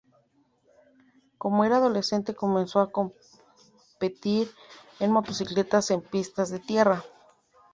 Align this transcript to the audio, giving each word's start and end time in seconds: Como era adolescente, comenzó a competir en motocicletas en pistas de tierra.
Como 1.37 1.63
era 1.63 1.77
adolescente, 1.77 2.33
comenzó 2.33 2.79
a 2.79 2.91
competir 2.91 4.49
en 4.99 5.11
motocicletas 5.11 5.91
en 5.91 6.01
pistas 6.01 6.49
de 6.49 6.57
tierra. 6.57 7.03